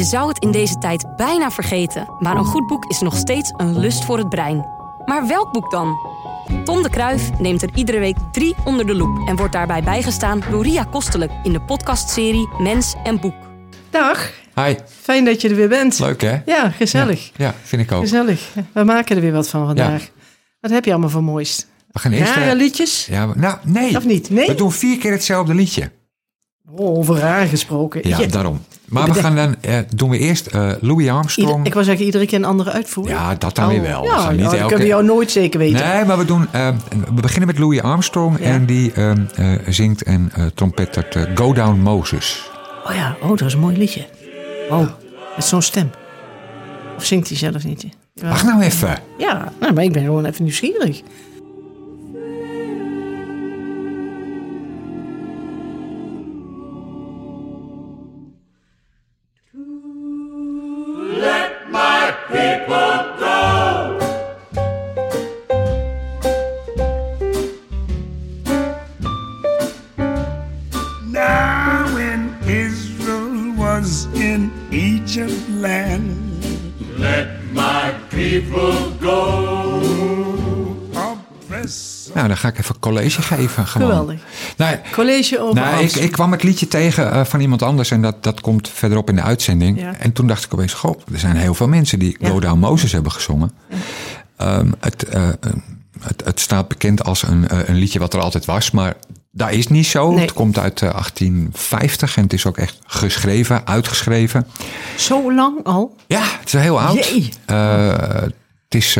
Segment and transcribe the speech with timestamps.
[0.00, 3.52] Je zou het in deze tijd bijna vergeten, maar een goed boek is nog steeds
[3.56, 4.66] een lust voor het brein.
[5.04, 5.96] Maar welk boek dan?
[6.64, 10.42] Tom de Kruif neemt er iedere week drie onder de loep en wordt daarbij bijgestaan
[10.50, 13.34] door Ria Kostelijk in de podcastserie Mens en Boek.
[13.90, 15.98] Dag, Hi, fijn dat je er weer bent.
[15.98, 16.38] leuk hè?
[16.46, 17.30] Ja, gezellig.
[17.36, 18.00] Ja, vind ik ook.
[18.00, 18.48] Gezellig.
[18.72, 20.10] We maken er weer wat van vandaag.
[20.60, 21.66] Wat heb je allemaal voor moois?
[21.90, 22.34] We gaan eerst...
[22.34, 23.06] Rare eh, liedjes?
[23.06, 23.96] ja, we- nou, nee.
[23.96, 24.30] Of niet?
[24.30, 24.46] Nee?
[24.46, 25.90] We doen vier keer hetzelfde liedje.
[26.76, 28.08] Oh, over raar gesproken.
[28.08, 28.60] Ja, Je- daarom.
[28.90, 29.54] Maar we gaan dan...
[29.60, 31.66] eh, doen we eerst eh, Louis Ieder- Armstrong.
[31.66, 33.18] ik wou zeggen, iedere keer een andere uitvoering.
[33.18, 34.02] Ja, dat dan weer wel.
[34.02, 35.88] We Ja, gaan niet ja, dat elke- kunnen we jou nooit zeker weten.
[35.88, 36.46] Nee, maar we doen...
[36.52, 36.68] eh,
[37.14, 38.38] we beginnen met Louis Armstrong.
[38.38, 38.44] Ja.
[38.44, 42.50] En die eh, eh, zingt en eh, trompettert eh, Go Down Moses.
[42.86, 44.06] Oh ja, oh, dat is een mooi liedje.
[44.70, 44.86] Oh,
[45.36, 45.90] met zo'n stem.
[46.96, 47.86] Of zingt hij zelf niet?
[48.14, 48.98] Ja, Wacht nou even.
[49.18, 51.00] ja nou, maar ik ben gewoon even nieuwsgierig.
[82.92, 83.66] College geven.
[83.66, 83.88] Gewoon.
[83.88, 84.20] Geweldig.
[84.56, 88.02] Nou, College over Nou, ik, ik kwam het liedje tegen eh, van iemand anders en
[88.02, 89.80] dat, dat komt verderop in de uitzending.
[89.80, 89.94] Ja.
[89.98, 92.28] En toen dacht ik opeens, goh, er zijn heel veel mensen die Ja.
[92.28, 93.52] Go Down Moses hebben gezongen.
[94.36, 95.28] Ehm, het, eh,
[96.00, 98.94] het, het staat bekend als een, eh, een liedje wat er altijd was, maar
[99.30, 100.10] dat is niet zo.
[100.10, 100.20] Nee.
[100.20, 104.46] Het komt uit eh, 1850 en het is ook echt geschreven, uitgeschreven.
[104.96, 105.96] Zo lang al?
[106.06, 106.96] Ja, het is heel oud.
[108.68, 108.98] Het, is,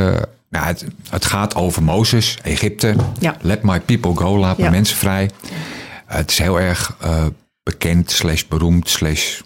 [0.50, 2.94] nou, het, het gaat over Mozes, Egypte.
[3.18, 3.36] Ja.
[3.40, 4.60] Let my people go, laat Ja.
[4.62, 5.30] mijn mensen vrij.
[6.06, 7.24] Eh, het is heel erg eh,
[7.62, 9.40] bekend, slash beroemd, slash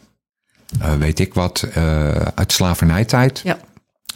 [0.81, 1.67] eh, weet ik wat,
[2.35, 3.41] uit slavernijtijd.
[3.45, 3.59] Ja.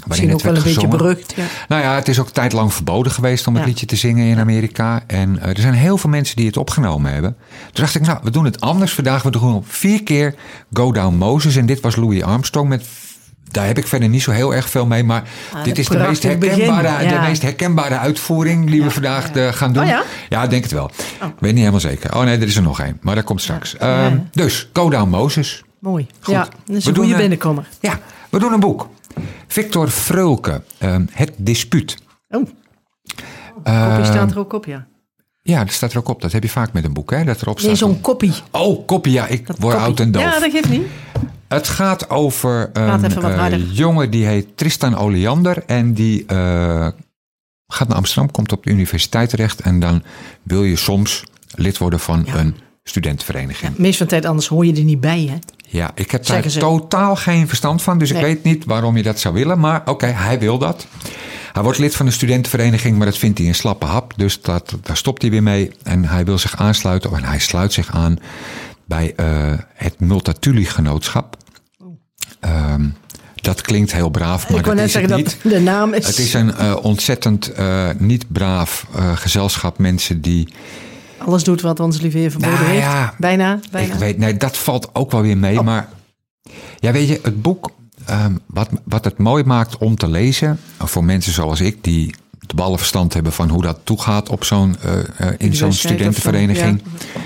[0.06, 1.32] waarin het ook wel een beetje berucht.
[1.36, 1.44] Ja.
[1.68, 3.68] Nou ja, het is ook tijdlang verboden geweest om het Ja.
[3.68, 5.02] liedje te zingen in Amerika.
[5.06, 7.36] En er zijn heel veel mensen die het opgenomen hebben.
[7.72, 9.22] Toen dacht ik, nou, we doen het anders vandaag.
[9.22, 10.34] We doen vier keer
[10.72, 11.56] Go Down Moses.
[11.56, 12.86] En dit was Louis Armstrong met...
[13.50, 15.04] Daar heb ik verder niet zo heel erg veel mee.
[15.04, 15.22] Maar
[15.52, 17.20] Ah, dit is de meest, begin, herkenbare, ja.
[17.22, 19.82] de meest herkenbare uitvoering die we vandaag eh, gaan doen.
[19.82, 20.46] Oh ja?
[20.46, 20.90] Denk het wel.
[21.20, 22.16] Ik weet niet helemaal zeker.
[22.16, 22.98] Oh nee, er is er nog één.
[23.02, 23.76] Maar dat komt straks.
[23.76, 25.62] Ehm, dus, Go Down Moses.
[25.80, 26.06] Mooi.
[26.20, 26.34] Goed.
[26.34, 27.68] Ja, dat is We een doen, goede binnenkomer.
[27.80, 27.98] Ja,
[28.30, 28.88] we doen een boek.
[29.46, 31.96] Victor Freulke, ehm, Het Dispuut.
[32.30, 32.48] Oh,
[33.62, 34.86] Ehm, kopie staat er ook op, ja.
[35.42, 36.20] Ja, dat staat er ook op.
[36.20, 37.24] Dat heb je vaak met een boek, hè?
[37.24, 37.76] Dat erop Nee, staat.
[37.76, 38.32] zo'n kopie.
[38.50, 39.12] Oh, kopie.
[39.12, 40.22] Ja, ik word oud en doof.
[40.22, 40.86] Ja, dat geeft niet.
[41.48, 45.62] Het gaat over een eh, jongen die heet Tristan Oliander.
[45.66, 46.88] En die eh,
[47.66, 49.60] gaat naar Amsterdam, komt op de universiteit terecht.
[49.60, 50.02] En dan
[50.42, 52.34] wil je soms lid worden van Ja.
[52.34, 52.54] een
[52.84, 53.78] studentenvereniging.
[53.78, 55.36] Meest van de tijd, anders hoor je er niet bij, hè?
[55.68, 56.58] Ja, ik heb daar ze.
[56.58, 57.98] totaal geen verstand van.
[57.98, 58.18] Dus Nee.
[58.20, 59.58] ik weet niet waarom je dat zou willen.
[59.58, 60.86] Maar oké, hij wil dat.
[61.52, 64.12] Hij wordt lid van een studentenvereniging, maar dat vindt hij een slappe hap.
[64.16, 65.70] Dus dat, daar stopt hij weer mee.
[65.82, 68.16] En hij wil zich aansluiten, en hij sluit zich aan
[68.88, 71.36] bij eh, het Multatuli-genootschap.
[72.40, 72.88] Ehm,
[73.34, 75.38] dat klinkt heel braaf, maar ik dat net is het zeggen niet.
[75.42, 76.06] dat de naam is...
[76.06, 79.78] Het is een eh, ontzettend eh, niet braaf gezelschap.
[79.78, 80.52] Mensen die
[81.18, 82.82] Alles doet wat ons lieve Heer verboden Nou heeft.
[82.82, 83.94] ja, bijna, bijna.
[83.94, 85.58] Ik weet, nee, dat valt ook wel weer mee.
[85.58, 85.64] Oh.
[85.64, 85.88] Maar
[86.78, 87.70] ja, weet je, het boek,
[88.04, 92.54] ehm, wat, wat het mooi maakt om te lezen, voor mensen zoals ik, die de
[92.54, 94.76] ballenverstand hebben van hoe dat toegaat op zo'n,
[95.38, 96.82] in zo'n studentenvereniging.
[96.84, 97.20] ja.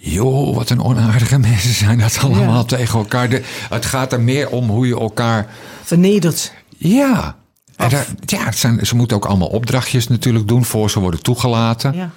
[0.00, 3.28] Joh, wat een onaardige mensen zijn dat allemaal tegen elkaar.
[3.28, 5.46] De, het gaat er meer om hoe je elkaar.
[5.82, 6.52] Vernederd.
[6.76, 7.36] Ja.
[7.76, 11.22] En daar- ja, het zijn, ze moeten ook allemaal opdrachtjes natuurlijk doen voor ze worden
[11.22, 11.92] toegelaten.
[11.94, 12.10] Ja.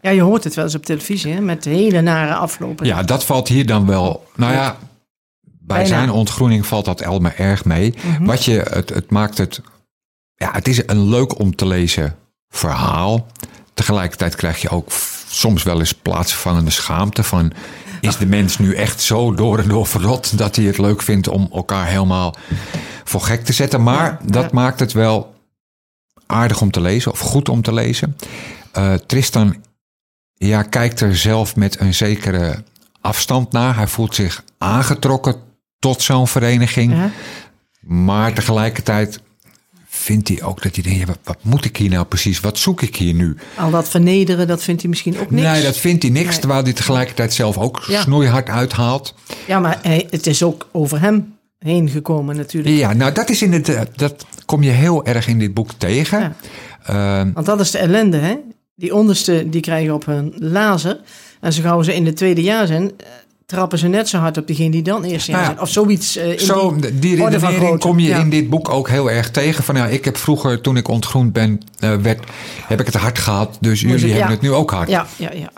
[0.00, 1.40] ja, je hoort het wel eens op televisie, hè?
[1.40, 2.86] Met hele nare aflopen.
[2.86, 4.26] Ja, dat valt hier dan wel.
[4.36, 4.76] Nou ja,
[5.40, 5.86] bij Bijna.
[5.86, 7.94] zijn ontgroening valt dat Elmer erg mee.
[8.20, 9.60] Wat je, het, het maakt het.
[10.36, 12.16] Ja, het is een leuk om te lezen
[12.48, 13.26] verhaal.
[13.74, 14.90] Tegelijkertijd krijg je ook
[15.34, 17.52] soms wel eens plaatsvervangende schaamte van.
[18.00, 21.28] Is de mens nu echt zo door en door verrot dat hij het leuk vindt
[21.28, 22.34] om elkaar helemaal
[23.04, 23.82] voor gek te zetten?
[23.82, 24.50] Maar Ja, dat ja.
[24.52, 25.34] maakt het wel
[26.26, 28.16] aardig om te lezen of goed om te lezen.
[28.72, 29.56] Eh, Tristan
[30.34, 32.62] ja, kijkt er zelf met een zekere
[33.00, 33.76] afstand naar.
[33.76, 35.36] Hij voelt zich aangetrokken
[35.78, 36.92] tot zo'n vereniging.
[36.92, 37.10] Ja.
[37.80, 39.20] Maar tegelijkertijd
[40.04, 40.98] vindt hij ook dat hij denkt...
[40.98, 42.40] ja, wat, wat moet ik hier nou precies?
[42.40, 43.36] Wat zoek ik hier nu?
[43.58, 45.46] Al dat vernederen, dat vindt hij misschien ook niks.
[45.46, 46.30] Nee, dat vindt hij niks.
[46.30, 46.38] Nee.
[46.38, 48.00] Terwijl hij tegelijkertijd zelf ook Ja.
[48.00, 49.14] snoeihard uithaalt.
[49.46, 52.76] Ja, maar hij, het is ook over hem heen gekomen natuurlijk.
[52.76, 53.68] Ja, nou dat is in het...
[53.68, 56.20] eh, Dat kom je heel erg in dit boek tegen.
[56.20, 56.34] Ja.
[57.20, 58.34] Ehm, Want dat is de ellende, hè?
[58.76, 61.00] Die onderste, die krijgen op hun lazer.
[61.40, 63.06] En zo gauw ze in het tweede jaar zijn, eh,
[63.46, 65.60] trappen ze net zo hard op degene die dan eerst Nou ja, zijn.
[65.60, 66.16] Of zoiets.
[66.16, 68.18] eh, in Zo, die, die, redenering kom je Ja.
[68.18, 69.64] in dit boek ook heel erg tegen.
[69.64, 72.24] Van ja, ik heb vroeger, toen ik ontgroend ben, eh, werd,
[72.66, 73.56] heb ik het hard gehad.
[73.60, 74.88] Dus jullie hebben het nu ook hard.
[74.88, 75.50] Ja, ja, ja.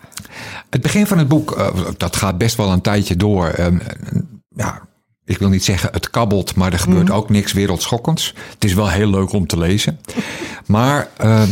[0.71, 3.47] Het begin van het boek, eh, dat gaat best wel een tijdje door.
[3.49, 3.79] Ehm,
[4.57, 4.81] ja,
[5.25, 7.17] ik wil niet zeggen het kabbelt, maar er gebeurt Mhm.
[7.17, 8.35] ook niks wereldschokkends.
[8.55, 10.01] Het is wel heel leuk om te lezen.
[10.67, 11.49] Maar ehm,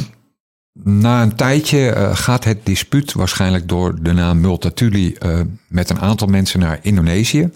[0.82, 6.00] na een tijdje eh, gaat het dispuut waarschijnlijk door de naam Multatuli eh, met een
[6.00, 7.50] aantal mensen naar Indonesië.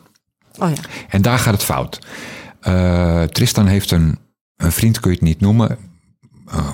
[0.58, 0.76] Oh ja.
[1.08, 1.98] En daar gaat het fout.
[2.60, 4.18] Eh, Tristan heeft een,
[4.56, 5.78] een vriend, kun je het niet noemen.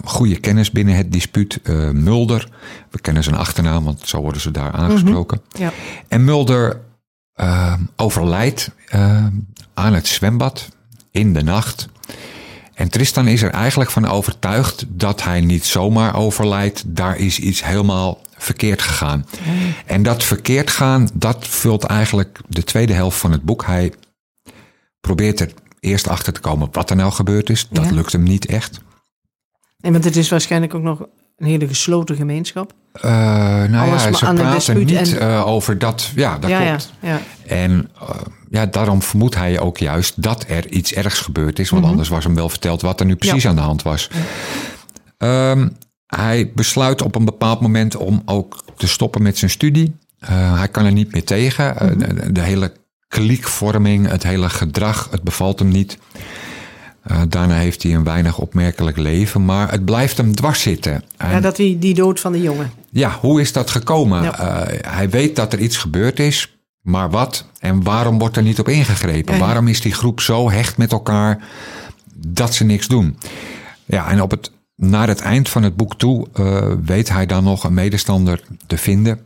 [0.04, 1.60] goede kennis binnen het dispuut.
[1.92, 2.48] Mulder.
[2.90, 5.40] We kennen zijn achternaam, want zo worden ze daar aangesproken.
[5.58, 5.72] ja.
[6.08, 6.80] En Mulder
[7.96, 8.70] overlijdt
[9.74, 10.68] aan het zwembad
[11.10, 11.88] in de nacht.
[12.74, 16.82] En Tristan is er eigenlijk van overtuigd dat hij niet zomaar overlijdt.
[16.86, 19.26] Daar is iets helemaal verkeerd gegaan.
[19.86, 23.64] En dat verkeerd gaan, dat vult eigenlijk de tweede helft van het boek.
[23.66, 23.92] Hij
[25.00, 27.66] probeert er eerst achter te komen wat er nou gebeurd is.
[27.70, 27.90] Dat Ja.
[27.92, 28.80] lukt hem niet echt.
[29.78, 31.00] Nee, want het is waarschijnlijk ook nog
[31.36, 32.72] een hele gesloten gemeenschap.
[32.92, 36.10] Eh, nou Alles ja, ze praten niet en- eh, over dat.
[36.14, 36.92] Ja, dat ja, klopt.
[37.00, 37.20] ja, ja.
[37.46, 38.08] En eh,
[38.54, 41.70] ja, daarom vermoedt hij ook juist dat er iets ergs gebeurd is.
[41.70, 43.42] Want anders was hem wel verteld wat er nu precies Mhm.
[43.44, 43.48] Ja.
[43.50, 44.10] aan de hand was.
[45.18, 45.68] Ehm,
[46.06, 49.96] hij besluit op een bepaald moment om ook te stoppen met zijn studie.
[50.18, 51.78] Eh, hij kan er niet meer tegen.
[51.78, 51.98] Eh, Mhm.
[52.14, 52.72] de, de hele
[53.08, 55.98] kliekvorming, het hele gedrag, het bevalt hem niet.
[57.02, 61.02] Eh, daarna heeft hij een weinig opmerkelijk leven, maar het blijft hem dwars zitten.
[61.16, 62.70] En ja, dat die, die dood van de jongen.
[62.90, 64.22] ja, hoe is dat gekomen?
[64.22, 64.66] Ja.
[64.80, 66.53] Hij weet dat er iets gebeurd is,
[66.84, 67.44] maar wat?
[67.58, 69.34] En waarom wordt er niet op ingegrepen?
[69.34, 69.40] Ja.
[69.40, 71.38] Waarom is die groep zo hecht met elkaar
[72.14, 73.18] dat ze niks doen?
[73.84, 77.44] Ja, en op het, naar het eind van het boek toe eh, weet hij dan
[77.44, 79.20] nog een medestander te vinden.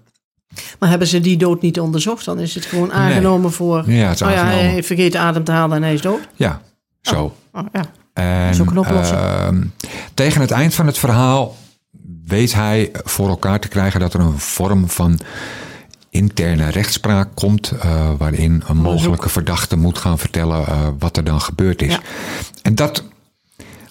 [0.79, 2.25] Maar hebben ze die dood niet onderzocht?
[2.25, 3.91] Dan is het gewoon aangenomen voor...
[3.91, 4.71] Ja, het is oh ja, aangenomen.
[4.71, 6.29] hij vergeten adem te halen en hij is dood.
[6.37, 6.61] Ja,
[7.01, 7.35] zo.
[7.53, 7.91] Oh, ja.
[8.13, 9.21] En, is ook een oplossing.
[9.21, 9.65] ehm,
[10.15, 11.57] tegen het eind van het verhaal
[12.25, 15.21] weet hij voor elkaar te krijgen dat er een vorm van
[16.11, 21.41] interne rechtspraak komt, eh, waarin een mogelijke verdachte moet gaan vertellen eh, wat er dan
[21.41, 21.93] gebeurd is.
[21.93, 22.01] Ja.
[22.63, 23.03] En dat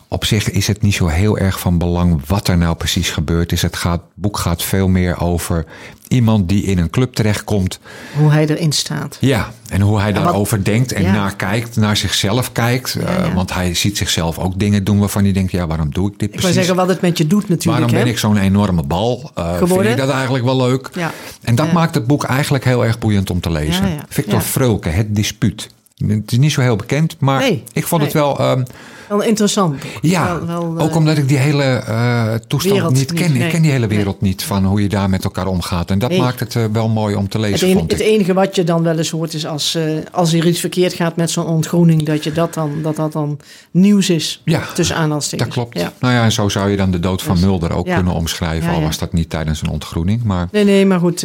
[0.10, 3.52] op zich is het niet zo heel erg van belang wat er nou precies gebeurd
[3.52, 3.62] is.
[3.62, 5.66] Het gaat, boek gaat veel meer over
[6.08, 7.80] iemand die in een club terechtkomt.
[8.18, 9.18] Hoe hij erin staat.
[9.20, 11.12] Ja, en hoe hij daarover denkt en Ja.
[11.12, 12.98] naar kijkt, naar zichzelf kijkt.
[13.00, 16.06] Ja, Eh, want hij ziet zichzelf ook dingen doen waarvan hij denkt, ja, waarom doe
[16.12, 16.56] ik dit Ik wil precies?
[16.58, 17.66] zeggen wat het met je doet natuurlijk.
[17.80, 18.04] waarom hè?
[18.04, 19.32] ben ik zo'n enorme bal?
[19.36, 20.90] Eh, vind ik dat eigenlijk wel leuk?
[20.94, 21.12] Ja.
[21.42, 24.00] En dat maakt het boek eigenlijk heel erg boeiend om te lezen.
[24.10, 24.42] Victor Ja.
[24.42, 25.70] Freulke, Het Dispuut.
[26.06, 28.40] Het is niet zo heel bekend, maar Nee, ik vond het wel...
[28.40, 28.64] ehm,
[29.10, 29.76] Wel interessant.
[30.02, 33.36] ja, Wel- wel, eh, ook omdat ik die hele eh, toestand niet ken.
[33.36, 35.92] Ik ken die hele wereld niet van hoe je daar met elkaar omgaat.
[35.92, 38.08] En dat maakt het eh, wel mooi om te het, lezen, enige, vond het ik.
[38.08, 39.78] enige wat je dan wel eens hoort is als,
[40.12, 43.40] als er iets verkeerd gaat met zo'n ontgroening, dat, je dat, dan, dat dat dan
[43.72, 44.42] nieuws is.
[44.46, 45.48] Ja, Tussen aanhalingstekens.
[45.50, 45.78] Dat klopt.
[45.80, 45.94] Ja.
[46.00, 47.96] Nou ja, en zo zou je dan de dood van Dus, Mulder ook ja.
[47.96, 48.70] kunnen omschrijven.
[48.74, 50.24] Al was dat niet tijdens een ontgroening.
[50.24, 51.22] Maar Nee, nee, maar goed,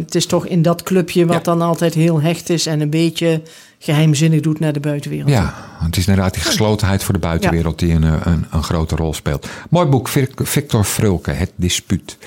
[0.00, 3.42] het is toch in dat clubje wat dan altijd heel hecht is en een beetje
[3.78, 5.28] geheimzinnig doet naar de buitenwereld.
[5.30, 8.96] ja, het is inderdaad die geslotenheid voor de buitenwereld die een, eh, een, een grote
[8.96, 9.48] rol speelt.
[9.70, 12.18] Mooi boek, Vic- Victor Frulke, Het Dispuut.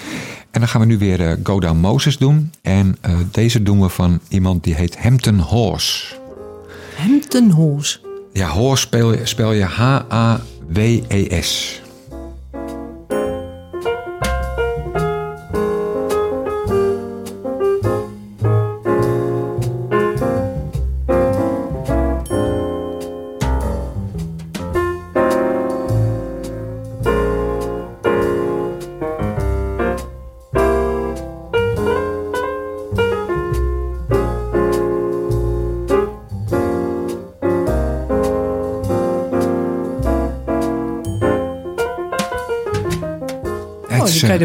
[0.51, 2.51] En dan gaan we nu weer Go Down Moses doen.
[2.62, 6.16] En eh, deze doen we van iemand die heet Hampton Horse.
[6.98, 8.00] Hampton Horse.
[8.34, 8.88] Ja, Horse
[9.24, 9.63] spel je
[10.69, 11.81] H-A-W-E-S.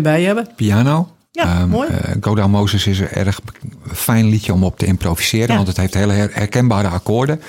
[0.05, 0.49] Erbij hebben.
[0.57, 1.09] piano.
[1.31, 1.89] Ja, Ehm, mooi.
[1.89, 3.41] eh, Go Down Moses is een erg
[3.93, 5.49] fijn liedje om op te improviseren.
[5.49, 5.55] Ja.
[5.55, 7.41] Want het heeft hele her- herkenbare akkoorden.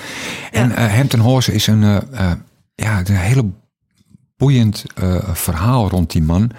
[0.52, 1.82] En eh, Hampton Horse is een,
[2.12, 2.32] eh,
[2.74, 3.44] ja, een hele
[4.36, 4.84] boeiend
[5.32, 6.50] verhaal rond die man.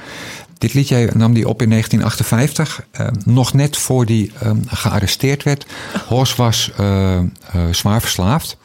[0.58, 2.82] Dit liedje nam hij op in 1958.
[2.92, 5.66] eh, nog net voor hij ehm, gearresteerd werd.
[6.08, 6.72] Horse was
[7.72, 8.58] zwaar verslaafd.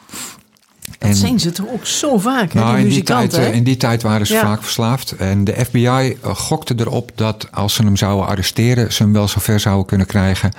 [1.07, 3.45] Dat zijn ze toch ook zo vaak, hè, Nou, die in, die tijd, hè?
[3.45, 4.41] eh, in die tijd waren ze Ja.
[4.41, 5.11] vaak verslaafd.
[5.11, 9.27] En de FBI eh, gokte erop dat als ze hem zouden arresteren, ze hem wel
[9.27, 10.51] zover zouden kunnen krijgen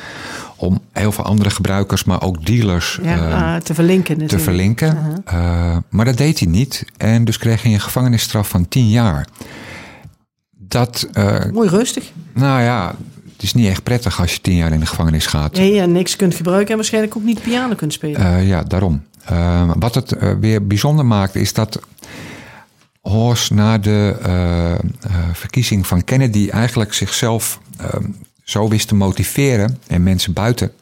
[0.56, 5.22] om heel veel andere gebruikers, maar ook dealers ja, eh, ah, te verlinken te verlinken.
[5.88, 6.84] Maar dat deed hij niet.
[6.96, 9.26] En dus kreeg hij een gevangenisstraf van 10 jaar.
[10.58, 11.08] Dat,
[11.52, 12.12] Mooi rustig.
[12.34, 12.94] nou ja,
[13.32, 15.56] het is niet echt prettig als je tien jaar in de gevangenis gaat.
[15.56, 18.20] Nee, en niks kunt gebruiken en waarschijnlijk ook niet piano kunt spelen.
[18.20, 19.02] Uh, ja, daarom.
[19.33, 21.81] Uh, wat het uh, weer bijzonder maakt, is dat
[23.00, 24.16] Horst na de
[25.33, 28.04] verkiezing van Kennedy eigenlijk zichzelf ehm,
[28.43, 30.73] zo wist te motiveren en mensen buiten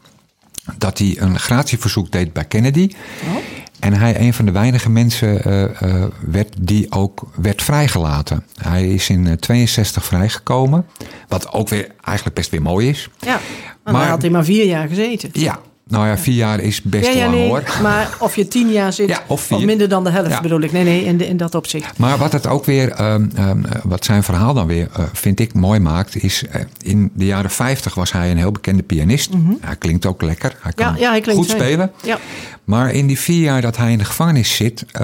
[0.79, 2.91] dat hij een gratieverzoek deed bij Kennedy.
[3.25, 3.37] Oh.
[3.81, 8.45] En hij een van de weinige mensen uh, uh, werd die ook werd vrijgelaten.
[8.57, 10.87] Hij is in 62 vrijgekomen.
[11.29, 13.09] Wat ook weer eigenlijk best weer mooi is.
[13.19, 13.41] Ja,
[13.85, 15.31] maar, maar had hij maar vier jaar gezeten.
[15.33, 15.61] Ja,
[15.93, 17.63] nou ja, vier jaar is best ja, ja, lang nee, hoor.
[17.83, 20.73] Maar of je tien jaar zit, ja, of, of, minder dan de helft bedoel ik.
[20.73, 21.99] Nee, nee, in, de, in dat opzicht.
[21.99, 25.55] Maar wat het ook weer, um, um, wat zijn verhaal dan weer, uh, vind ik,
[25.55, 29.35] mooi maakt, is uh, in de jaren 50 was hij een heel bekende pianist.
[29.35, 29.59] Mm -hmm.
[29.61, 30.57] Hij klinkt ook lekker.
[30.61, 31.93] Hij kan ja, hij goed spelen.
[32.03, 32.19] Ja.
[32.65, 35.01] Maar in die vier jaar dat hij in de gevangenis zit, uh,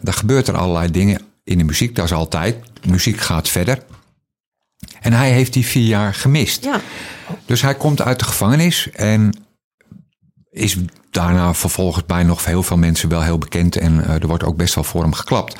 [0.00, 1.96] daar gebeurt er allerlei dingen in de muziek.
[1.96, 2.56] Dat is altijd.
[2.86, 3.78] muziek gaat verder.
[5.00, 6.64] En hij heeft die vier jaar gemist.
[6.64, 6.80] Ja.
[7.46, 9.34] Dus hij komt uit de gevangenis en
[10.50, 10.76] is
[11.10, 13.76] daarna vervolgens bij nog heel veel mensen wel heel bekend.
[13.76, 15.56] En uh, er wordt ook best wel voor hem geklapt.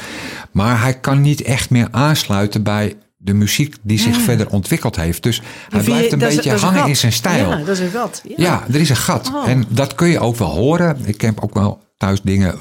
[0.51, 4.23] Maar hij kan niet echt meer aansluiten bij de muziek die zich ja.
[4.23, 5.23] verder ontwikkeld heeft.
[5.23, 7.51] Dus hij blijft een beetje is, hangen een in zijn stijl.
[7.51, 8.23] Ja, dat is een gat.
[8.25, 9.31] Ja, ja er is een gat.
[9.35, 9.49] Oh.
[9.49, 10.99] En dat kun je ook wel horen.
[11.05, 12.59] Ik heb ook wel thuis dingen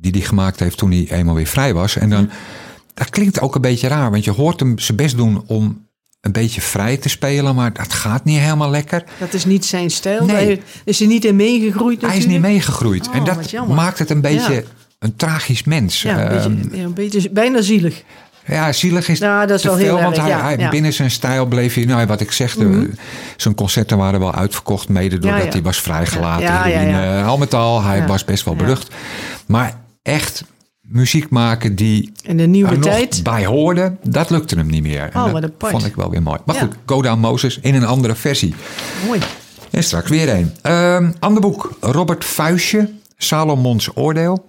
[0.00, 1.96] die hij gemaakt heeft toen hij eenmaal weer vrij was.
[1.96, 2.30] En dan,
[2.94, 4.10] dat klinkt ook een beetje raar.
[4.10, 5.85] Want je hoort hem zijn best doen om
[6.20, 9.04] een beetje vrij te spelen, maar dat gaat niet helemaal lekker.
[9.18, 10.24] Dat is niet zijn stijl.
[10.24, 10.36] Nee.
[10.36, 12.12] Hij is er niet in meegegroeid natuurlijk?
[12.12, 13.08] Hij is niet meegegroeid.
[13.08, 14.62] Oh, en dat maakt het een beetje ja.
[14.98, 16.02] een tragisch mens.
[16.02, 18.02] Ja, een, um, beetje, ja, een beetje bijna zielig.
[18.46, 20.56] Ja, zielig is, nou, dat is te wel veel, heel want erg, hij, ja, hij,
[20.58, 20.68] ja.
[20.70, 22.90] binnen zijn stijl bleef hij, nou wat ik zeg, mm -hmm.
[23.36, 27.24] zijn concerten waren wel uitverkocht, mede doordat hij was vrijgelaten.
[27.24, 28.94] Al met al, hij was best wel berucht.
[29.46, 30.44] Maar echt
[30.88, 35.10] muziek maken die in de nieuwe tijd bij hoorde, dat lukte hem niet meer.
[35.12, 35.72] En oh, dat apart.
[35.72, 36.38] vond ik wel weer mooi.
[36.44, 36.60] Maar Ja.
[36.60, 38.54] goed, Go Down Moses in een andere versie.
[39.06, 39.20] Mooi.
[39.70, 40.72] En straks weer een.
[40.72, 44.44] Um, ander boek, Robert Fuisje, Salomons Oordeel.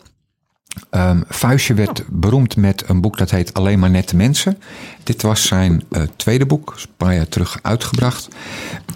[0.91, 2.05] Um, Fuisje werd Oh.
[2.11, 4.57] beroemd met een boek dat heet Alleen maar nette mensen.
[5.03, 8.27] Dit was zijn uh, tweede boek, een paar jaar terug uitgebracht.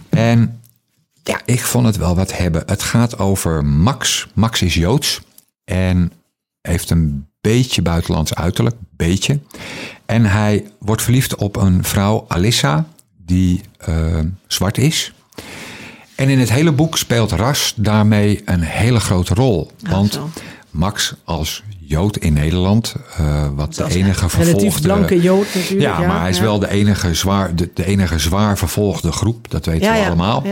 [0.10, 0.60] En
[1.24, 2.64] ja, ik vond het wel wat hebben.
[2.66, 4.28] Het gaat over Max.
[4.34, 5.22] Max is Joods
[5.64, 6.12] en
[6.62, 9.40] heeft een beetje buitenlands uiterlijk, beetje.
[10.06, 12.86] En hij wordt verliefd op een vrouw, Alissa,
[13.26, 15.14] die uh, zwart is.
[16.16, 19.72] En in het hele boek speelt ras daarmee een hele grote rol.
[19.84, 20.30] Ah, Want zo.
[20.70, 24.82] Max als Jood in Nederland, uh, wat de enige Relatief vervolgde...
[24.82, 25.82] blanke Jood natuurlijk.
[25.82, 26.44] Ja, maar hij is ja.
[26.44, 30.44] wel de enige, zwaar, de, de enige zwaar vervolgde groep, dat weten ja, we allemaal.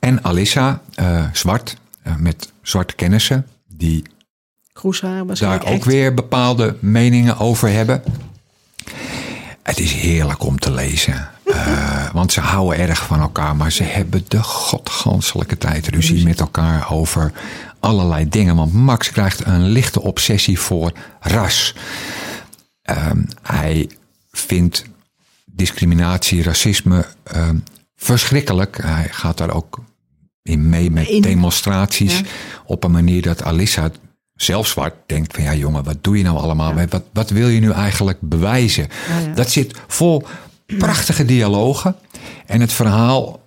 [0.00, 1.76] En Alissa, uh, zwart,
[2.18, 4.04] met zwarte kennissen, die
[4.74, 5.84] Kroeshaar daar ook echt.
[5.84, 8.02] weer bepaalde meningen over hebben.
[9.62, 11.28] Het is heerlijk om te lezen.
[11.44, 16.40] Uh, want ze houden erg van elkaar, maar ze hebben de godganselijke tijd ruzie met
[16.40, 17.32] elkaar over
[17.80, 18.56] allerlei dingen.
[18.56, 21.74] Want Max krijgt een lichte obsessie voor ras.
[22.90, 23.90] Um, hij
[24.32, 24.84] vindt
[25.44, 27.64] discriminatie, racisme um,
[27.96, 28.78] verschrikkelijk.
[28.82, 29.78] Hij gaat daar ook
[30.42, 32.24] in mee met demonstraties Ja.
[32.64, 33.90] op een manier dat Alissa
[34.34, 36.74] zelf zwart denkt van ja jongen, wat doe je nou allemaal?
[36.88, 38.88] Wat, wat wil je nu eigenlijk bewijzen?
[39.08, 39.34] Ja, ja.
[39.34, 40.26] Dat zit vol
[40.66, 41.96] prachtige dialogen.
[42.46, 43.42] En het verhaal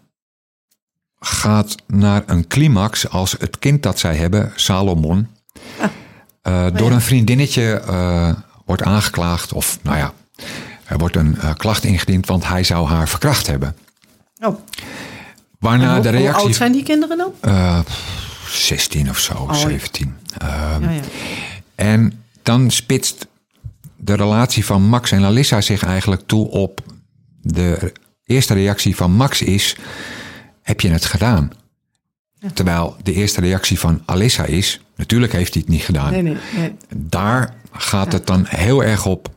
[1.19, 5.27] gaat naar een climax als het kind dat zij hebben, Salomon,
[6.43, 8.33] uh, door een vriendinnetje uh,
[8.65, 9.53] wordt aangeklaagd.
[9.53, 10.13] Of nou ja,
[10.85, 13.75] er wordt een uh, klacht ingediend, want hij zou haar verkracht hebben.
[14.39, 14.59] Oh.
[15.59, 16.45] Waarna de hoe, hoe reactie.
[16.45, 17.33] oud zijn die kinderen dan?
[18.47, 19.53] Uh, 16 of zo, ja.
[19.53, 20.07] 17.
[20.07, 20.99] Um, Ja, ja.
[21.75, 23.27] En dan spitst
[23.95, 26.81] de relatie van Max en Alissa zich eigenlijk toe op
[27.41, 27.93] de
[28.25, 29.75] eerste reactie van Max is:
[30.61, 31.51] heb je het gedaan?
[32.53, 36.11] Terwijl de eerste reactie van Alissa is: natuurlijk heeft hij het niet gedaan.
[36.11, 36.75] Nee, nee, nee.
[36.95, 39.29] Daar gaat het dan heel erg op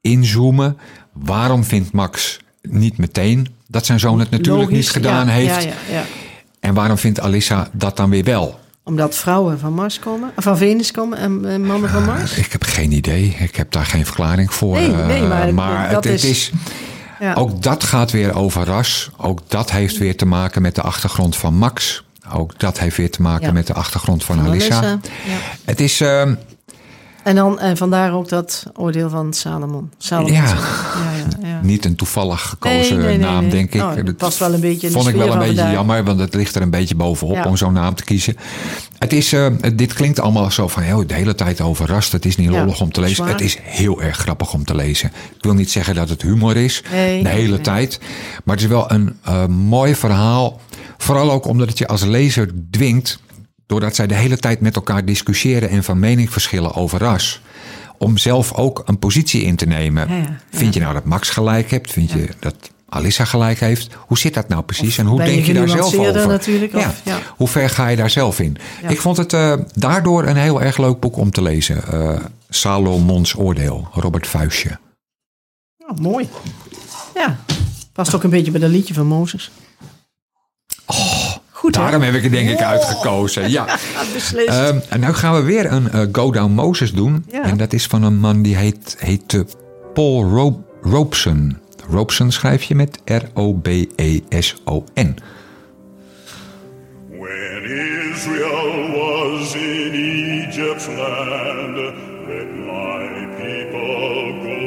[0.00, 0.78] inzoomen.
[1.12, 5.68] Waarom vindt Max niet meteen dat zijn zoon het natuurlijk Logisch, niet gedaan ja, heeft?
[6.62, 8.60] En waarom vindt Alissa dat dan weer wel?
[8.84, 12.36] Omdat vrouwen van Mars komen, van Venus komen en, en mannen van Mars.
[12.36, 13.36] Ik heb geen idee.
[13.38, 14.76] Ik heb daar geen verklaring voor.
[14.76, 16.50] Nee, nee, Uh, maar dat het, het is-.
[17.20, 17.34] Ja.
[17.34, 19.10] Ook dat gaat weer over ras.
[19.16, 22.04] Ook dat heeft weer te maken met de achtergrond van Max.
[22.32, 23.52] Ook dat heeft weer te maken Ja.
[23.52, 24.82] met de achtergrond van, Van Alissa.
[24.82, 24.98] Ja.
[25.64, 26.00] Het is.
[26.00, 26.34] ehm,
[27.24, 29.90] En, dan, en vandaar ook dat oordeel van Salomon.
[29.98, 30.32] Salomon.
[30.32, 30.44] Ja.
[30.44, 31.60] Ja, ja.
[31.62, 33.82] Niet een toevallig gekozen Nee, nee, nee, naam, denk ik.
[33.82, 35.72] Oh, dat Dat past wel een beetje in de Vond ik wel een beetje vandaag.
[35.72, 38.36] jammer, want het ligt er een beetje bovenop om zo'n naam te kiezen.
[38.98, 42.12] Het is, eh, dit klinkt allemaal zo van de hele tijd over rast.
[42.12, 43.16] Het is niet lollig om te lezen.
[43.16, 43.28] zwaar.
[43.28, 45.12] Het is heel erg grappig om te lezen.
[45.36, 46.82] Ik wil niet zeggen dat het humor is,
[47.22, 48.00] de hele tijd.
[48.44, 50.60] Maar het is wel een eh, mooi verhaal.
[50.98, 53.20] Vooral ook omdat het je als lezer dwingt,
[53.72, 57.40] doordat zij de hele tijd met elkaar discussiëren en van mening verschillen over ras.
[57.98, 60.08] Om zelf ook een positie in te nemen.
[60.08, 61.92] Ja, ja, Vind je nou dat Max gelijk hebt?
[61.92, 62.54] Vind je dat
[62.88, 63.94] Alissa gelijk heeft?
[64.06, 64.98] Hoe zit dat nou precies?
[64.98, 66.26] en hoe je denk je daar zelf over?
[66.28, 66.78] natuurlijk, Ja.
[66.88, 67.18] of- ja.
[67.36, 68.56] Hoe ver ga je daar zelf in?
[68.82, 68.88] Ja.
[68.88, 71.86] Ik vond het eh, daardoor een heel erg leuk boek om te lezen.
[71.92, 74.78] Eh, Salomons Oordeel, Robert Vuistje.
[75.78, 76.28] Oh, mooi.
[77.14, 77.38] Ja,
[77.92, 79.50] past ook een beetje bij dat liedje van Mozes.
[81.62, 81.82] Goed, hè?
[81.82, 83.50] Daarom heb ik het denk ik uitgekozen.
[83.50, 83.78] Ja.
[84.12, 84.48] Beslist.
[84.48, 87.24] Ehm, en nu gaan we weer een eh, Go Down Moses doen.
[87.30, 87.42] Ja.
[87.42, 89.40] En dat is van een man die heet, heet eh,
[89.94, 91.58] Paul Ro Robeson.
[91.90, 95.14] Robeson schrijf je met E R-O-B-E-S-O-N.
[97.08, 97.62] When
[98.12, 99.92] Israel was in
[100.48, 101.76] Egypt's land,
[102.28, 104.60] let my people go.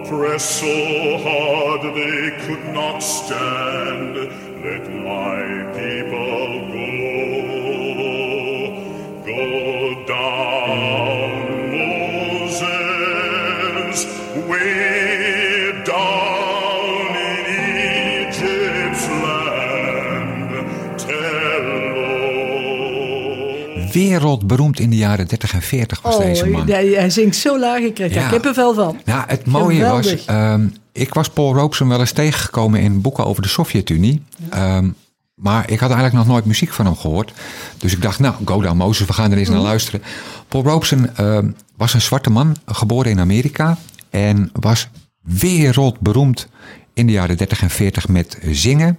[0.00, 4.16] Oppressed so hard they could not stand,
[4.62, 6.88] let my people go.
[9.24, 9.44] Go
[10.06, 11.30] down,
[12.60, 14.06] Moses,
[14.48, 17.76] way down in
[18.26, 20.50] Egypt's land.
[20.96, 21.62] Tell
[23.76, 23.92] Lord.
[23.92, 26.68] Wereldberoemd in de jaren 30 en 40 was oh, deze man.
[26.68, 28.20] Hij, hij zingt zo laag, ik krijg Ja.
[28.20, 29.00] daar kippenvel van.
[29.04, 30.10] Nou, het mooie Geweldig.
[30.12, 34.22] was, ehm, ik was Paul Robeson wel eens tegengekomen in boeken over de Sovjet-Unie.
[34.50, 34.90] Ehm,
[35.34, 37.32] maar ik had eigenlijk nog nooit muziek van hem gehoord.
[37.78, 39.56] Dus ik dacht, nou, go down Moses, we gaan er eens Mhm.
[39.56, 40.02] naar luisteren.
[40.48, 43.78] Paul Robeson ehm, was een zwarte man, geboren in Amerika.
[44.10, 44.88] En was
[45.22, 46.48] wereldberoemd
[46.94, 48.98] in de jaren 30 en 40 met zingen.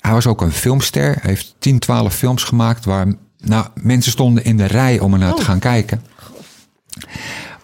[0.00, 1.04] Hij was ook een filmster.
[1.04, 3.06] Hij heeft 10, 12 films gemaakt waar
[3.38, 5.46] nou, mensen stonden in de rij om er naar te Oh.
[5.46, 6.02] gaan kijken.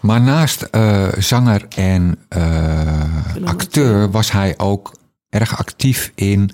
[0.03, 3.01] Maar naast eh, zanger en eh,
[3.43, 4.91] acteur was hij ook
[5.29, 6.51] erg actief in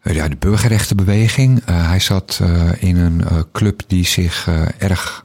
[0.00, 1.62] eh, ja, de burgerrechtenbeweging.
[1.64, 2.40] Hij zat
[2.78, 3.22] in een
[3.52, 4.48] club die zich
[4.78, 5.24] erg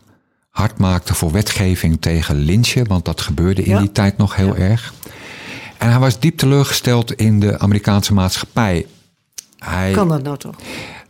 [0.49, 3.79] hard maakte voor wetgeving tegen lynchen, want dat gebeurde in Ja.
[3.79, 4.93] die tijd nog heel erg.
[5.77, 8.85] En hij was diep teleurgesteld in de Amerikaanse maatschappij.
[9.57, 10.55] Hij, Kan dat nou toch?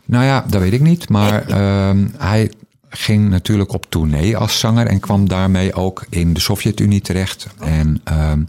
[0.04, 1.08] nou ja, dat weet ik niet.
[1.08, 2.50] Maar ehm, hij
[2.90, 7.46] ging natuurlijk op tournee als zanger en kwam daarmee ook in de Sovjet-Unie terecht.
[7.58, 8.42] En ehm,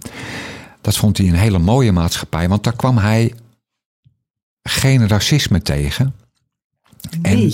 [0.82, 3.34] dat vond hij een hele mooie maatschappij, want daar kwam hij
[4.63, 6.13] geen racisme tegen.
[7.21, 7.51] En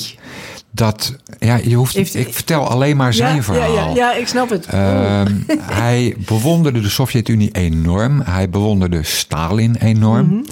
[0.71, 3.73] dat, ja, je hoeft, Heeft- ik vertel alleen maar zijn ja, verhaal.
[3.73, 4.65] Ja, ja, ja, ik snap het.
[4.65, 4.73] Oh.
[4.73, 5.35] Ehm,
[5.81, 8.21] hij bewonderde de Sovjet-Unie enorm.
[8.21, 10.27] Hij bewonderde Stalin enorm.
[10.27, 10.43] Mhm.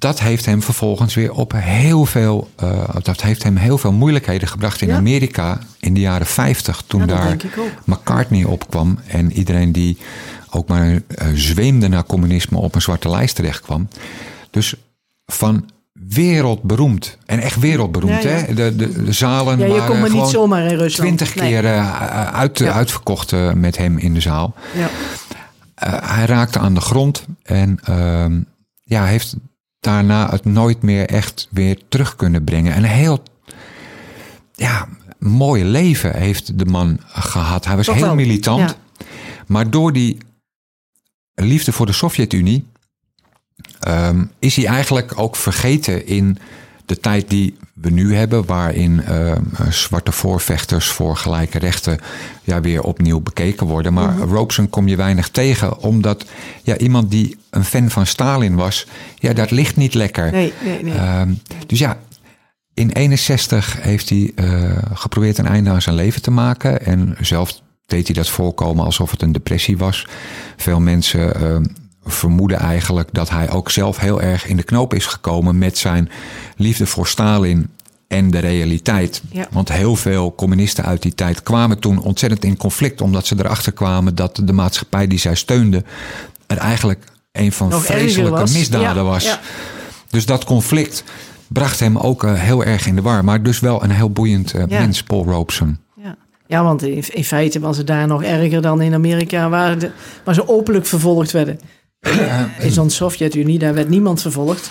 [0.00, 4.48] Dat heeft hem vervolgens weer op heel veel, eh, dat heeft hem heel veel moeilijkheden
[4.48, 4.96] gebracht in Ja.
[4.96, 7.36] Amerika in de jaren 50, toen Ja, daar.
[7.84, 9.96] McCartney opkwam en iedereen die
[10.50, 13.88] ook maar eh, zweemde naar communisme op een zwarte lijst terecht kwam.
[14.50, 14.74] Dus
[15.26, 18.36] van wereldberoemd en echt wereldberoemd, Ja, ja.
[18.36, 18.54] hè?
[18.54, 20.94] De, de, de zalen ja, je waren komt maar niet zomaar in Rusland.
[20.94, 21.48] twintig Nee.
[21.48, 22.72] keer eh, uit, Ja.
[22.72, 24.54] uitverkocht met hem in de zaal.
[24.74, 24.88] Ja.
[26.06, 28.40] Hij raakte aan de grond en ehm,
[28.82, 29.36] ja, heeft
[29.80, 32.72] daarna het nooit meer echt weer terug kunnen brengen.
[32.74, 33.22] En een heel
[34.52, 34.88] ja,
[35.18, 37.64] mooi leven heeft de man gehad.
[37.64, 38.70] Hij was Toch heel wel, militant.
[38.70, 39.04] ja.
[39.46, 40.18] Maar door die
[41.34, 42.66] liefde voor de Sovjet-Unie
[43.80, 46.38] ehm, is hij eigenlijk ook vergeten in
[46.90, 51.98] de tijd die we nu hebben, waarin ehm, zwarte voorvechters voor gelijke rechten
[52.42, 53.92] ja, weer opnieuw bekeken worden.
[53.92, 54.34] Maar Mhm.
[54.34, 56.24] Robeson kom je weinig tegen, omdat
[56.62, 58.86] ja, iemand die een fan van Stalin was,
[59.18, 60.32] ja, dat ligt niet lekker.
[60.32, 60.94] Nee, nee, nee.
[60.94, 61.32] Ehm,
[61.66, 61.98] dus ja,
[62.74, 66.86] in 61 heeft hij eh, geprobeerd een einde aan zijn leven te maken.
[66.86, 70.06] En zelf deed hij dat voorkomen alsof het een depressie was.
[70.56, 71.64] Veel mensen ehm,
[72.04, 76.10] vermoeden eigenlijk dat hij ook zelf heel erg in de knoop is gekomen met zijn
[76.56, 77.68] liefde voor Stalin
[78.08, 79.22] en de realiteit.
[79.30, 79.46] Ja.
[79.50, 83.72] Want heel veel communisten uit die tijd kwamen toen ontzettend in conflict, omdat ze erachter
[83.72, 85.86] kwamen dat de maatschappij die zij steunden
[86.46, 88.52] er eigenlijk een van Nog vreselijke was.
[88.52, 89.24] misdaden Ja, was.
[89.24, 89.40] ja.
[90.08, 91.04] Dus dat conflict
[91.48, 93.24] bracht hem ook eh, heel erg in de war.
[93.24, 95.78] Maar dus wel een heel boeiend eh, mens, Paul Robeson.
[95.96, 99.78] Ja, ja want in, in feite was het daar nog erger dan in Amerika, waar,
[99.78, 99.90] de,
[100.24, 101.60] waar ze openlijk vervolgd werden.
[102.58, 104.70] In zo'n Sovjet-Unie, daar werd niemand vervolgd.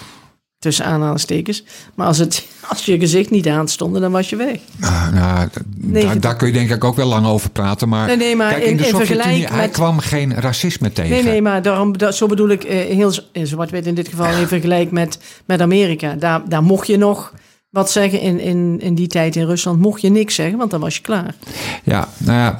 [0.60, 1.64] Tussen aanhalingstekens.
[1.96, 4.56] Maar als het, Als je gezicht niet aanstond, dan was je weg.
[4.82, 7.90] Ah, nou, Nee, daar, kun je denk ik ook wel lang over praten.
[7.90, 11.12] Maar, Nee, nee, maar kijk, in- in de Sovjet-Unie, met- kwam geen racisme tegen.
[11.12, 14.08] Nee, nee, maar daarom, dat, zo bedoel ik eh, heel z- in zwart-wit in dit
[14.08, 16.14] geval in vergelijk met, met Amerika.
[16.16, 17.34] Daar, daar mocht je nog
[17.70, 19.80] wat zeggen in, in, in die tijd in Rusland.
[19.80, 21.36] Mocht je niks zeggen, want dan was je klaar.
[21.84, 22.60] Ja, nou ja,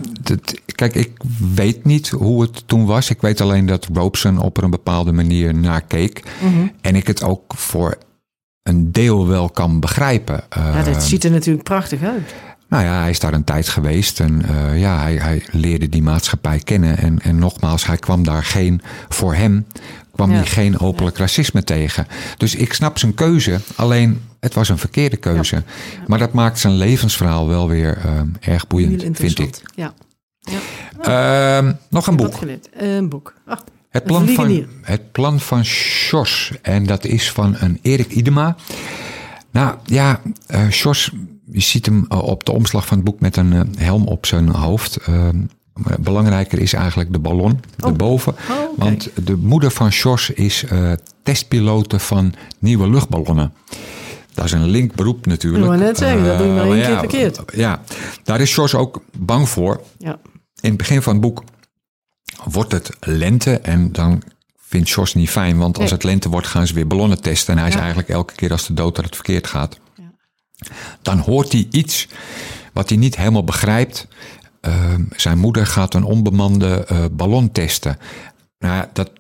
[0.76, 1.12] kijk, ik
[1.56, 3.10] weet niet hoe het toen was.
[3.10, 6.24] Ik weet alleen dat Robeson op een bepaalde manier naar keek.
[6.42, 6.68] Mhm.
[6.82, 7.98] En ik het ook voor
[8.64, 10.44] een deel wel kan begrijpen.
[10.56, 12.34] Ja, Eh, dat ziet er natuurlijk prachtig uit.
[12.70, 16.02] Nou ja, hij is daar een tijd geweest en eh, ja, hij, hij leerde die
[16.02, 16.98] maatschappij kennen.
[16.98, 19.66] En, en nogmaals, hij kwam daar geen, voor hem
[20.14, 20.36] kwam Ja.
[20.38, 22.08] hij geen openlijk racisme tegen.
[22.38, 25.64] Dus ik snap zijn keuze, alleen het was een verkeerde keuze.
[26.08, 28.22] Maar dat maakt zijn levensverhaal wel weer eh,
[28.54, 29.62] erg boeiend, vind ik.
[29.76, 29.94] Ja,
[31.02, 32.34] Ehm, nog een boek.
[32.74, 33.34] Een boek.
[33.46, 33.58] Ah,
[33.90, 36.52] Het Een plan, van, het plan van Sjors.
[36.62, 38.56] En dat is van een Erik Idema.
[39.52, 41.12] Nou ja, eh Sjors,
[41.52, 44.26] je ziet hem eh, op de omslag van het boek met een eh, helm op
[44.26, 44.96] zijn hoofd.
[44.96, 45.42] Ehm,
[46.00, 48.36] belangrijker is eigenlijk de ballon erboven.
[48.50, 48.58] Oh.
[48.78, 50.92] Want de moeder van Sjors is eh
[51.24, 53.54] testpilote van nieuwe luchtballonnen.
[54.34, 55.64] Dat is een link beroep natuurlijk.
[55.64, 57.42] Ik wou net zeggen, dat doe je maar één Eh, keer ja, verkeerd.
[57.56, 57.82] Ja,
[58.24, 60.20] daar is Sjors ook bang voor ja.
[60.62, 61.44] in het begin van het boek
[62.44, 63.60] wordt het lente.
[63.60, 64.22] En dan
[64.58, 65.58] vindt Jos niet fijn.
[65.58, 65.94] Want als Nee.
[65.94, 67.54] het lente wordt, gaan ze weer ballonnen testen.
[67.54, 67.80] En hij is Ja.
[67.80, 69.80] eigenlijk elke keer als de dood dat het verkeerd gaat.
[71.02, 72.08] Dan hoort hij iets
[72.74, 74.08] wat hij niet helemaal begrijpt.
[74.62, 77.98] Ehm, zijn moeder gaat een onbemande eh, ballon testen.
[78.60, 79.12] Nou dat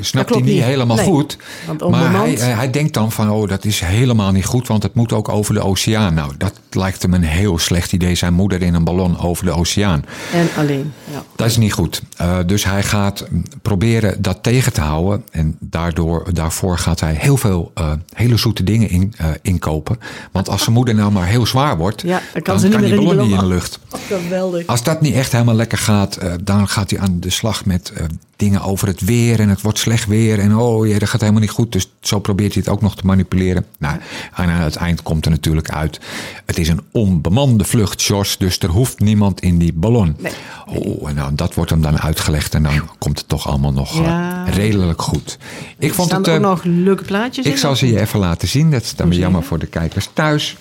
[0.00, 0.62] snapt hij niet niet.
[0.62, 1.04] helemaal Nee.
[1.06, 1.36] goed.
[1.66, 4.82] Want Maar hij, onbemand- hij, denkt dan van, oh, dat is helemaal niet goed, want
[4.82, 6.14] het moet ook over de oceaan.
[6.14, 8.14] Nou, dat lijkt hem een heel slecht idee.
[8.14, 10.04] Zijn moeder in een ballon over de oceaan.
[10.32, 10.92] En alleen.
[11.12, 11.22] Ja.
[11.36, 12.02] Dat is niet goed.
[12.16, 15.24] Eh, dus hij gaat mm, proberen dat tegen te houden.
[15.30, 19.98] En daardoor, daarvoor gaat hij heel veel eh, hele zoete dingen in, eh, inkopen.
[20.32, 22.82] Want als zijn moeder nou maar heel zwaar wordt, Ja, dan kan ze niet kan
[22.84, 23.78] meer die ballon niet in de lucht.
[23.90, 24.66] Oh, geweldig.
[24.66, 27.92] Als dat niet echt helemaal lekker gaat, eh, dan gaat hij aan de slag met
[27.94, 28.04] eh,
[28.40, 29.40] dingen over het weer.
[29.40, 30.38] En het wordt slecht weer.
[30.38, 31.72] En oh jee, dat gaat helemaal niet goed.
[31.72, 33.66] Dus zo probeert hij het ook nog te manipuleren.
[33.78, 33.98] Nou,
[34.34, 36.00] en aan het eind komt er natuurlijk uit.
[36.46, 38.38] Het is een onbemande vlucht, Jos.
[38.38, 40.16] Dus er hoeft niemand in die ballon.
[40.18, 40.32] Nee.
[40.66, 42.54] Oh, en dan, dat wordt hem dan uitgelegd.
[42.54, 44.44] En dan komt het toch allemaal nog eh, Ja.
[44.44, 45.38] redelijk goed.
[45.78, 46.26] Ik vond het.
[46.26, 47.52] er ook eh, nog leuke plaatjes in?
[47.52, 48.70] ik zal ze je even laten zien.
[48.70, 50.56] Dat is dan weer jammer voor de kijkers thuis.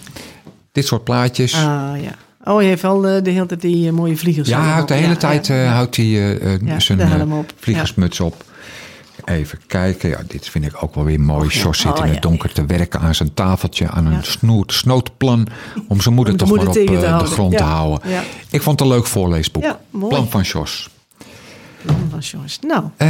[0.71, 1.53] Dit soort plaatjes.
[1.53, 1.61] Ah,
[2.01, 2.15] ja.
[2.49, 4.49] Oh, hij heeft wel eh, de hele tijd die eh, mooie vliegers.
[4.49, 5.63] Ja, houdt de hele Ja, tijd ja.
[5.63, 6.39] eh, houdt hij,
[6.77, 7.53] zijn op.
[7.59, 8.43] vliegersmuts op.
[9.25, 10.09] Even kijken.
[10.09, 11.49] Ja, dit vind ik ook wel weer mooi.
[11.53, 11.61] Ja.
[11.61, 13.89] Jos zit in Oh, het donker te werken aan zijn tafeltje.
[13.89, 14.21] Aan een Ja.
[14.21, 15.47] snoer, snoopplan.
[15.87, 18.09] Om zijn moeder Om toch moeder maar op de grond te houden.
[18.49, 19.75] Ik vond het een leuk voorleesboek.
[19.91, 20.89] Plan van Jos.
[22.67, 23.07] Nou, Eh,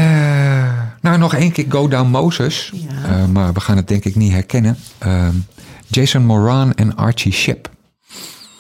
[1.01, 2.71] nou, nog één keer Go Down Moses.
[3.31, 4.77] Maar we gaan het denk ik niet herkennen.
[5.87, 7.69] Jason Moran en Archie Shep.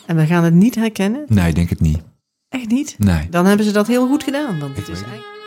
[0.09, 1.23] En we gaan het niet herkennen.
[1.27, 1.99] Nee, ik denk het niet.
[2.49, 2.95] Echt niet?
[2.97, 3.29] Nee.
[3.29, 4.59] Dan hebben ze dat heel goed gedaan.
[4.59, 5.38] Want het is eigenlijk...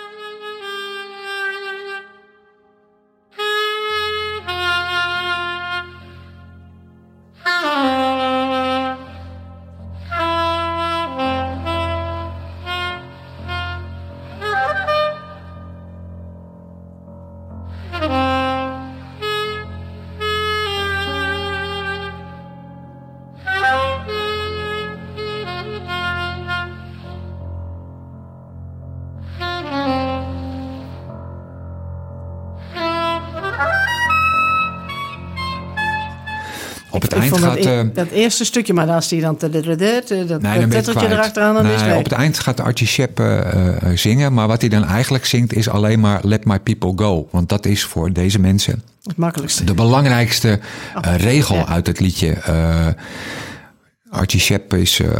[37.65, 39.63] e- eh, dat eerste stukje, maar als die dan dat, dat
[40.43, 40.67] Nee,
[41.11, 41.97] erachteraan, dan nee, is.
[41.97, 43.39] Op het eind gaat Archie Shep eh,
[43.91, 44.33] eh, zingen.
[44.33, 47.29] Maar wat hij dan eigenlijk zingt is alleen maar Let My People Go.
[47.31, 49.65] Want dat is voor deze mensen Het makkelijkste.
[49.65, 50.61] de belangrijkste
[51.03, 51.67] eh, regel ja.
[51.69, 52.33] uit het liedje.
[52.33, 52.87] Eh,
[54.11, 55.11] Archie Shep is eh,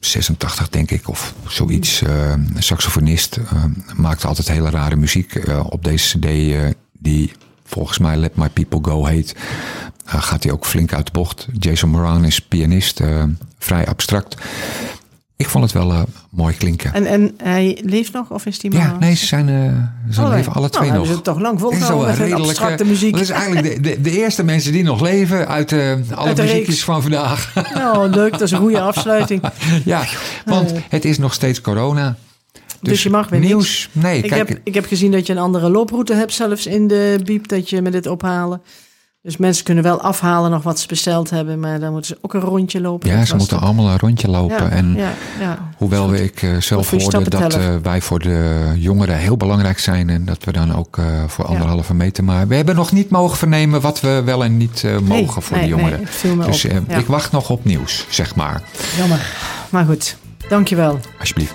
[0.00, 2.02] 86 denk ik of zoiets.
[2.02, 3.36] eh, saxofonist.
[3.36, 3.64] eh,
[3.96, 5.34] maakt altijd hele rare muziek.
[5.34, 6.60] Eh, op deze cd eh,
[6.98, 7.32] die
[7.72, 9.34] volgens mij Let My People Go heet.
[10.06, 11.46] eh, gaat hij ook flink uit de bocht.
[11.58, 13.00] Jason Moran is pianist.
[13.00, 13.22] eh,
[13.58, 14.36] vrij abstract.
[15.36, 16.94] Ik vond het wel eh, mooi klinken.
[16.94, 18.80] En, en hij leeft nog of is hij maar...
[18.80, 19.46] Ja, nee, ze zijn,
[20.10, 21.06] ze Oh, leven alle twee nou, nog.
[21.06, 23.12] hebben ze het toch lang volgehouden een met redelijke- abstracte muziek.
[23.12, 26.66] Dat is eigenlijk de, de, de eerste mensen die nog leven uit alle Uit muziekjes
[26.66, 26.84] reeks.
[26.84, 27.54] van vandaag.
[27.74, 28.30] Nou, leuk.
[28.32, 29.42] Dat is een goede afsluiting.
[29.84, 30.04] ja,
[30.44, 32.16] want het is nog steeds corona.
[32.82, 33.88] Dus, je mag weer nieuws.
[33.92, 36.88] Nee, Ik kijk, heb, ik heb gezien dat je een andere looproute hebt, zelfs in
[36.88, 38.62] de biep, dat je met het ophalen.
[39.22, 42.34] Dus mensen kunnen wel afhalen nog wat ze besteld hebben, maar dan moeten ze ook
[42.34, 43.10] een rondje lopen.
[43.10, 44.64] Ja, ze moeten allemaal een rondje lopen.
[44.64, 45.68] Ja, en ja, ja.
[45.76, 50.10] hoewel ik eh, zelf hoorde dat eh, wij voor de jongeren heel belangrijk zijn.
[50.10, 52.24] En dat we dan ook eh, voor anderhalve meter.
[52.24, 55.56] Maar we hebben nog niet mogen vernemen wat we wel en niet mogen Nee, voor
[55.56, 56.08] nee, de jongeren.
[56.22, 56.64] nee, dus
[56.98, 58.62] ik wacht nog op nieuws, zeg maar.
[58.96, 59.26] Jammer.
[59.70, 60.16] Maar goed,
[60.48, 61.00] dankjewel.
[61.18, 61.54] Alsjeblieft.